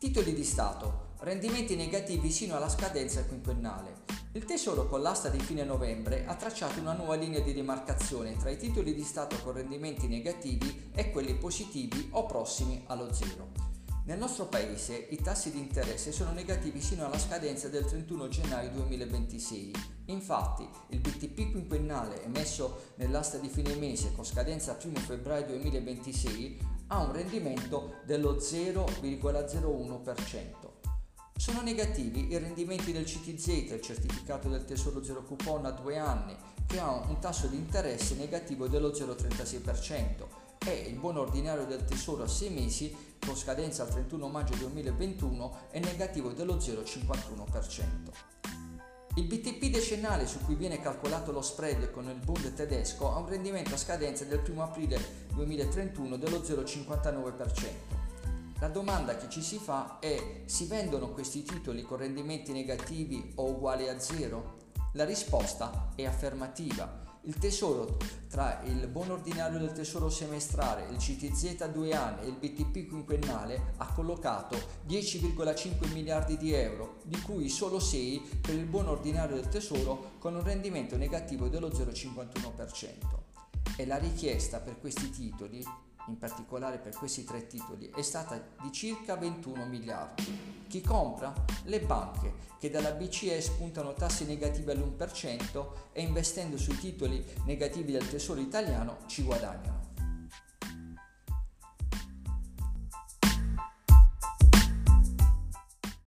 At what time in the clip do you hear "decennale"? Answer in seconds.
49.70-50.26